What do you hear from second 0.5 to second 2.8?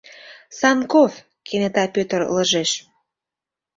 Санков!— кенета Пӧтыр ылыжеш.